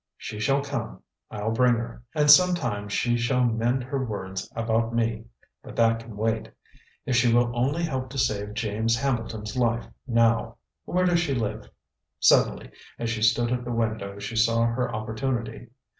"She 0.17 0.39
shall 0.39 0.63
come 0.63 1.03
I'll 1.29 1.51
bring 1.51 1.75
her. 1.75 2.01
And 2.15 2.31
sometime 2.31 2.89
she 2.89 3.17
shall 3.17 3.43
mend 3.43 3.83
her 3.83 4.03
words 4.03 4.51
about 4.55 4.95
me 4.95 5.25
but 5.61 5.75
that 5.75 5.99
can 5.99 6.17
wait. 6.17 6.49
If 7.05 7.15
she 7.15 7.31
will 7.31 7.51
only 7.55 7.83
help 7.83 8.09
to 8.09 8.17
save 8.17 8.55
James 8.55 8.95
Hambleton's 8.97 9.55
life 9.55 9.85
now! 10.07 10.57
Where 10.85 11.05
does 11.05 11.19
she 11.19 11.35
live?" 11.35 11.69
Suddenly, 12.19 12.71
as 12.97 13.11
she 13.11 13.21
stood 13.21 13.51
at 13.51 13.63
the 13.63 13.71
window, 13.71 14.17
she 14.17 14.35
saw 14.35 14.65
her 14.65 14.91
opportunity. 14.91 15.67